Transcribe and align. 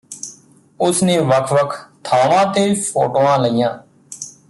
ਉਸ 0.79 1.01
ਨੇ 1.03 1.17
ਵੱਖ 1.21 1.51
ਵੱਖ 1.53 1.75
ਥਾਵਾਂ 2.03 2.45
ਤੇ 2.53 2.73
ਫੋਟੋਆਂ 2.75 3.37
ਲਈਆਂ 3.39 3.69